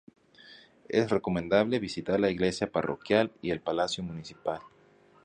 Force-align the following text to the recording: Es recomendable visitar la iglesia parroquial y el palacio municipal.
Es 0.89 1.11
recomendable 1.11 1.77
visitar 1.77 2.19
la 2.19 2.31
iglesia 2.31 2.71
parroquial 2.71 3.31
y 3.39 3.51
el 3.51 3.61
palacio 3.61 4.03
municipal. 4.03 4.61